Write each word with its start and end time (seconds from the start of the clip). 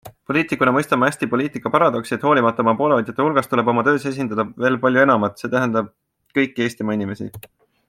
Poliitikuna 0.29 0.71
mõistan 0.75 0.99
ma 1.01 1.09
hästi 1.09 1.27
poliitika 1.33 1.71
paradoksi, 1.75 2.15
et 2.17 2.25
hoolimata 2.29 2.63
oma 2.65 2.73
poolehoidjate 2.79 3.27
hulgast 3.27 3.53
tuleb 3.53 3.71
oma 3.75 3.85
töös 3.89 4.09
esindada 4.13 4.47
veel 4.65 4.81
palju 4.87 5.05
enamat, 5.05 5.39
see 5.45 5.53
tähendab 5.57 5.93
kõiki 6.39 6.67
Eestimaa 6.69 7.01
inimesi. 7.01 7.33